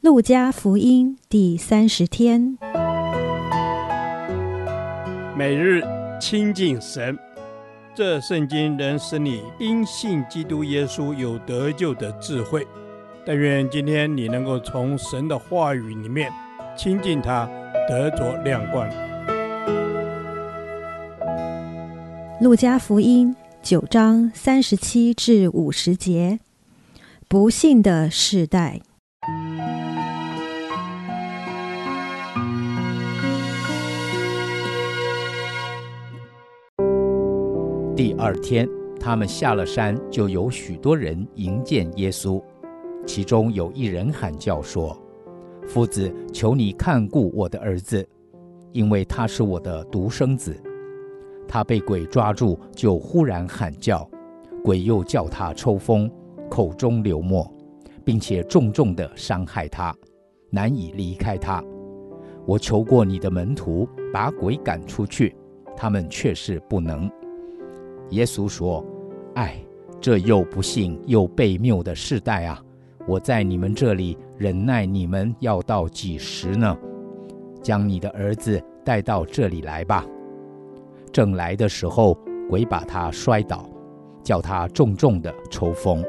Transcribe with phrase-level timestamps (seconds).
[0.00, 2.56] 路加福音第三十天，
[5.36, 5.82] 每日
[6.18, 7.18] 亲近神，
[7.94, 12.66] 这圣经能使你因信基督耶稣有得救的智慧。
[13.26, 16.32] 但愿今天你能够从神的话语里面
[16.74, 17.46] 亲近他，
[17.86, 18.88] 得着亮光。
[22.40, 26.40] 路加福音九章三十七至五十节，
[27.28, 28.80] 不幸的世代。
[37.96, 38.68] 第二天，
[38.98, 42.42] 他们下了山，就有许多人迎见耶稣。
[43.04, 44.96] 其中有一人喊叫说
[45.66, 48.06] ：“夫子，求你看顾我的儿子，
[48.72, 50.56] 因为他是我的独生子。
[51.48, 54.08] 他被鬼抓住，就忽然喊叫，
[54.64, 56.10] 鬼又叫他抽风，
[56.48, 57.46] 口中流沫，
[58.04, 59.94] 并且重重地伤害他，
[60.48, 61.62] 难以离开他。
[62.46, 65.36] 我求过你的门徒把鬼赶出去，
[65.76, 67.10] 他们却是不能。”
[68.10, 68.84] 耶稣说
[69.34, 69.56] ：“唉，
[70.00, 72.62] 这又不信又悖谬的世代啊！
[73.06, 76.76] 我在你们这里忍耐你们要到几时呢？
[77.62, 80.04] 将你的儿子带到这里来吧。”
[81.12, 82.16] 正来的时候，
[82.48, 83.68] 鬼把他摔倒，
[84.22, 86.04] 叫他重重的抽风。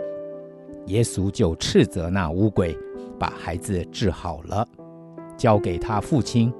[0.87, 2.77] 耶稣就斥责那污鬼，
[3.19, 4.67] 把孩子治好了，
[5.37, 6.51] 交给他父亲。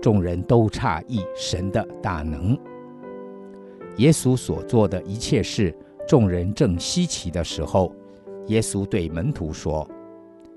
[0.00, 2.56] 众人都诧异神的大能。
[3.96, 5.74] 耶稣所做的一切事，
[6.08, 7.94] 众人正稀奇的时候，
[8.46, 9.88] 耶稣对门徒说：“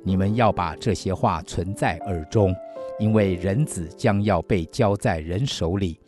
[0.03, 2.55] 你们要把这些话存在耳中，
[2.99, 5.99] 因为人子将要被交在人手里。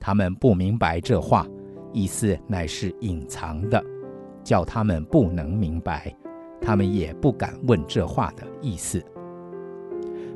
[0.00, 1.46] 他们不明白这话，
[1.92, 3.82] 意思乃是隐藏的，
[4.42, 6.12] 叫他们不能明白。
[6.60, 9.00] 他们也不敢问这话的意思。”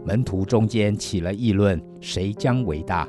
[0.05, 3.09] 门徒中间起了议论，谁将为大？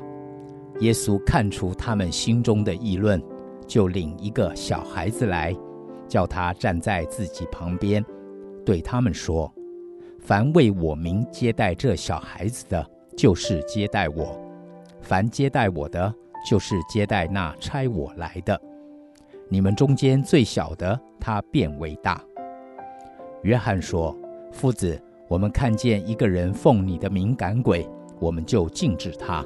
[0.80, 3.20] 耶稣看出他们心中的议论，
[3.66, 5.54] 就领一个小孩子来，
[6.06, 8.04] 叫他站在自己旁边，
[8.64, 9.52] 对他们说
[10.22, 14.38] ：“凡为我名接待这小孩子的，就是接待我；
[15.00, 16.14] 凡接待我的，
[16.48, 18.60] 就是接待那差我来的。
[19.48, 22.22] 你们中间最小的，他便为大。”
[23.42, 24.16] 约翰说
[24.52, 27.88] ：“夫子，我们看见一个人奉你的名赶鬼，
[28.20, 29.44] 我们就禁止他。”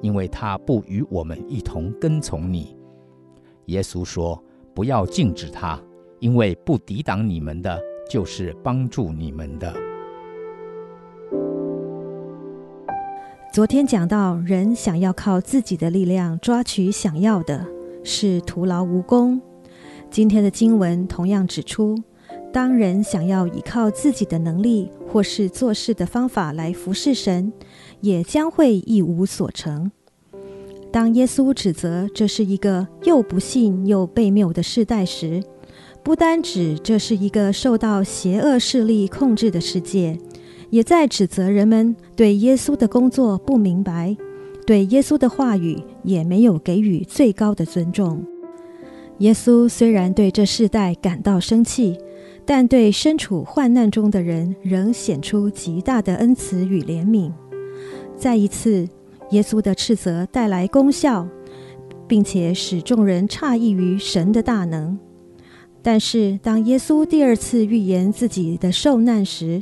[0.00, 2.76] 因为他不与我们一同跟从你，
[3.66, 4.42] 耶稣说
[4.74, 5.80] ：“不要禁止他，
[6.20, 9.74] 因为不抵挡你们的，就是帮助你们的。”
[13.52, 17.66] 昨天讲到，人想要靠自己的力量抓取想要的，
[18.04, 19.40] 是徒劳无功。
[20.10, 21.96] 今天的经文同样指出，
[22.52, 27.52] 当人想要依靠自己的能力或是做事的方法来服侍神，
[28.00, 29.90] 也将会一无所成。
[30.90, 35.42] 当耶稣指责这是一个又不信又悖谬的世代时，
[36.02, 40.18] 不单指这是一个受到邪恶势力控制的世界，
[40.70, 44.16] 也在指责人们对耶稣的工作不明白，
[44.66, 48.24] 对耶稣的话语也没有给予最高的尊重。
[49.18, 51.98] 耶稣虽然对这世代感到生气，
[52.50, 57.30] 但对身处患难中的人仍显出极大的恩慈与怜悯。
[58.16, 58.88] 再一次，
[59.32, 61.28] 耶稣的斥责带来功效，
[62.06, 64.98] 并且使众人诧异于神的大能。
[65.82, 69.60] 但是，当耶稣第二次预言自己的受难时，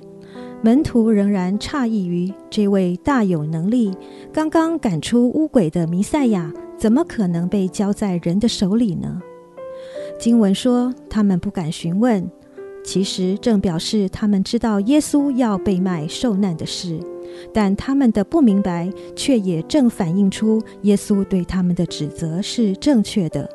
[0.63, 3.97] 门徒仍然诧异于这位大有能力、
[4.33, 9.21] 刚刚赶出污鬼的弥赛亚，怎么可能被交在人的手里呢？
[10.21, 12.31] 经文说，他们不敢询问，
[12.87, 16.99] 其实正表示他们知道耶稣要被卖、受难的事。
[17.53, 23.51] 但他们的不明白，却也正反映出耶稣对他们的指责是正确的。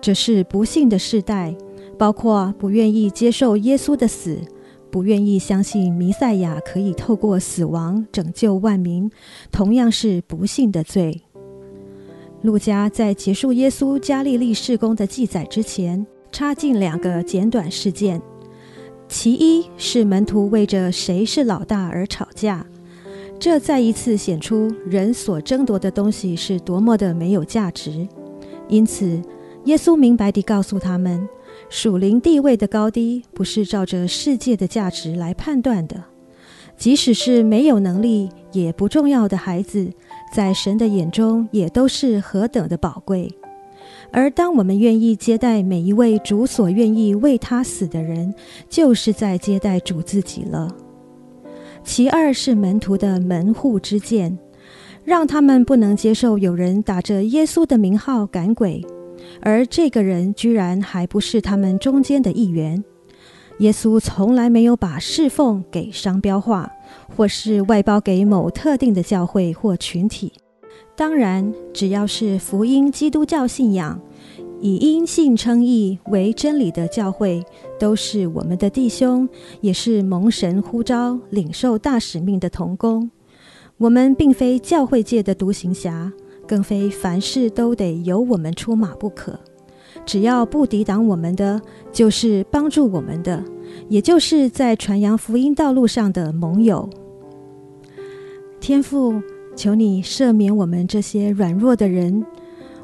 [0.00, 1.56] 这是不幸的世代，
[1.98, 4.38] 包括不愿意接受耶稣的死，
[4.90, 9.10] 不愿意相信弥赛亚可以透过死亡拯救万民，
[9.50, 11.22] 同样是不幸的罪。
[12.42, 18.22] 路加在结束耶稣加利利事工的记载之前，插进两个简短事件，
[19.08, 22.64] 其一是门徒为着谁是老大而吵架。
[23.40, 28.06] 这再一次显出人所争夺的东西是多么的没有价值。
[28.68, 29.20] 因此，
[29.64, 31.26] 耶稣明白地告诉他们，
[31.70, 36.04] 属灵地位的高低不是照着世界的价值来判断的。
[36.76, 39.90] 即使是没有能力也不重要的孩子，
[40.32, 43.32] 在神的眼中也都是何等的宝贵。
[44.10, 48.34] 而当我们愿意接待每一位主所愿意为他死的人，
[48.68, 50.74] 就是在接待主自己了。
[51.84, 54.38] 其二是门徒的门户之见，
[55.04, 58.84] 让他们不能接受有人打着耶稣的名号赶鬼，
[59.40, 62.82] 而这个人居然还不是他们中间的一员。
[63.58, 66.70] 耶稣从来没有把侍奉给商标化，
[67.16, 70.32] 或是外包给某特定的教会或群体。
[70.98, 74.00] 当然，只要是福音基督教信仰，
[74.60, 77.40] 以因信称义为真理的教会，
[77.78, 79.28] 都是我们的弟兄，
[79.60, 83.08] 也是蒙神呼召领受大使命的同工。
[83.76, 86.12] 我们并非教会界的独行侠，
[86.48, 89.38] 更非凡事都得由我们出马不可。
[90.04, 91.60] 只要不抵挡我们的，
[91.92, 93.44] 就是帮助我们的，
[93.88, 96.90] 也就是在传扬福音道路上的盟友。
[98.58, 99.22] 天父，
[99.58, 102.24] 求你赦免我们这些软弱的人，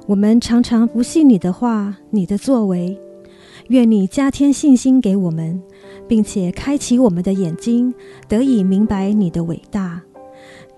[0.09, 2.99] 我们常常不信你的话、你的作为。
[3.69, 5.63] 愿你加添信心给我们，
[6.09, 7.95] 并且开启我们的眼睛，
[8.29, 10.03] 得以明白你的伟大。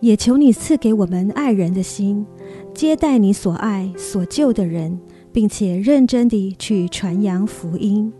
[0.00, 2.26] 也求你赐给我们爱人的心，
[2.74, 5.00] 接待你所爱、所救的人。
[5.36, 8.10] 并且认真地去传扬福音。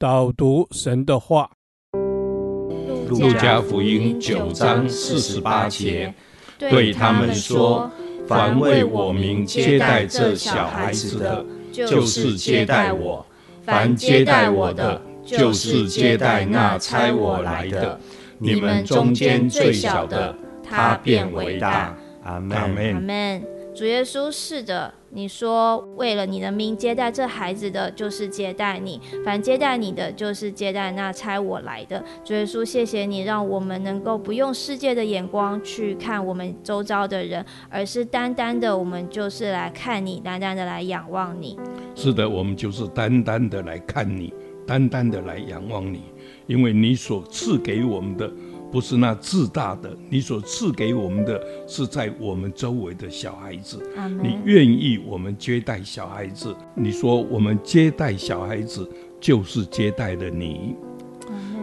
[0.00, 1.50] 导读神的话，
[3.08, 6.14] 《路加福音》九章四十八节，
[6.56, 7.90] 对他们说。
[8.28, 13.24] 凡为我名接待这小孩子的，就是接待我；
[13.64, 17.98] 凡接待我的，就是接待那差我来的。
[18.38, 21.96] 你们中间最小的，他便为大。
[22.22, 22.56] 阿门。
[22.56, 22.68] 阿
[23.00, 23.42] 门。
[23.74, 32.04] 主耶稣，是的，你说为了你的名接待这孩子的，就是接待你；凡接待你的，就是接待那差我来的。
[32.24, 41.58] 主耶稣，谢谢你，让我们能够不用世界的眼光去看我们周遭的人，而是单单的，我们就是来看你，单单的来仰望你。
[41.94, 44.32] 是的，我们就是单单的来看你，
[44.66, 46.02] 单单的来仰望你，
[46.46, 48.30] 因为你所赐给我们的。
[48.70, 53.82] 不是那自大的，你所赐给我们的是在我们周围的小孩子。
[54.22, 56.54] 你愿意我们接待小孩子？
[56.74, 58.88] 你说我们接待小孩子，
[59.20, 60.76] 就是接待了你。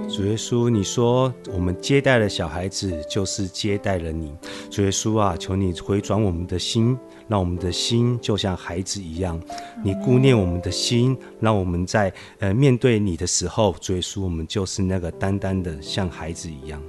[0.08, 4.32] 主耶稣，你说我们接待了小孩子，就是接待了你。
[4.70, 6.96] 主耶稣啊，求你回转我们的心，
[7.28, 9.42] 让我们的心就像孩子一样。
[9.84, 16.80] 你顾念我们的心，让我们在呃面对你的时候，主耶稣，我们就是那个单单的像孩子一样。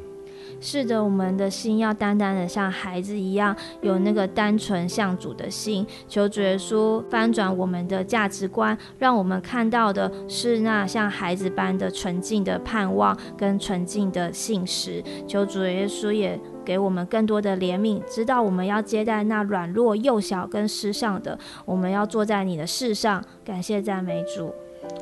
[0.59, 5.87] 是的，我们的心要单单的像孩子一样，有那个单纯向主的心。
[6.09, 15.03] 求主耶稣翻转我们的价值观，让我们看到的是那像孩子般的纯净的盼望跟纯净的信实。
[15.27, 23.23] 求主耶稣也给我们更多的怜悯，知道我们要接待那软弱、幼小跟失丧的，我们要坐在你的事上。
[23.45, 24.53] 感谢赞美主。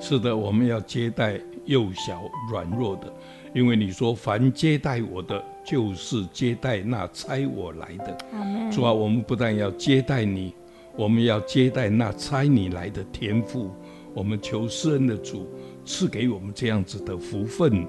[0.01, 2.21] 是的，我们要接待幼小
[2.51, 3.13] 软弱的。
[3.55, 8.19] 因为你说，凡接待我的，就是接待那差我来的。
[8.71, 10.53] 主啊，我们不但要接待你，
[10.97, 13.71] 我们要接待那差你来的天父。
[14.13, 15.49] 我们求施恩的主
[15.85, 17.87] 赐给我们这样子的福分。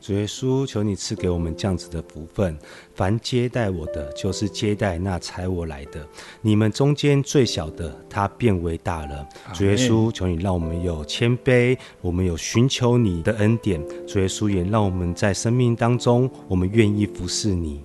[0.00, 2.56] 主耶稣，求你赐给我们这样子的福分。
[2.94, 6.06] 凡接待我的，就是接待那差我来的。
[6.40, 9.26] 你们中间最小的，他变为大了。
[9.54, 13.82] 主耶稣，求你让我们有谦卑，我们有寻求你的恩典。
[14.06, 17.82] 主耶稣，也让我们在生命当中，我们愿意服侍你。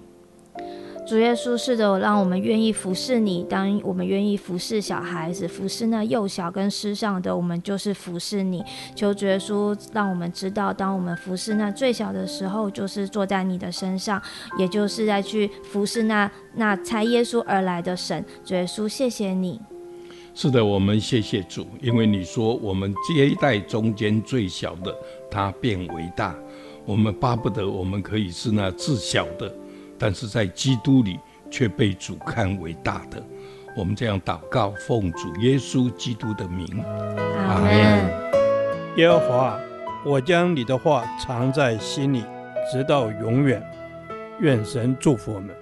[1.08, 3.42] 主耶稣，是的，让我们愿意服侍你。
[3.50, 8.62] 当我们愿意服侍小孩子，服侍那幼小跟失丧的，我们就是服侍你。
[8.94, 14.22] 求主耶稣，让我们知道，当我们服侍那最小的时候，就是坐在你的身上，
[14.60, 18.26] 也就是在去服侍那那差耶稣而来的神。
[18.44, 19.62] 主耶稣，谢谢你。
[20.36, 24.94] 是的，我们谢谢主，因为你说我们接待中间最小的，
[25.32, 26.36] 他便为大。
[26.86, 29.50] 我们巴不得我们可以是那至小的。
[29.98, 33.24] 但是在基督里却被主看为大的，
[33.76, 36.68] 我们这样祷告，奉主耶稣基督的名，
[37.48, 38.28] 阿门。
[38.98, 39.60] 耶和华，
[40.06, 42.24] 我将你的话藏在心里，
[42.72, 43.64] 直到永远。
[44.40, 45.56] 愿神祝福我们。